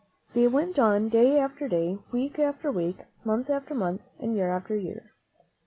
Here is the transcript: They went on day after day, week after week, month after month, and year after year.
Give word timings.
They 0.33 0.47
went 0.47 0.79
on 0.79 1.09
day 1.09 1.37
after 1.39 1.67
day, 1.67 1.99
week 2.11 2.39
after 2.39 2.71
week, 2.71 3.05
month 3.23 3.51
after 3.51 3.75
month, 3.75 4.01
and 4.17 4.33
year 4.33 4.49
after 4.49 4.75
year. 4.75 5.13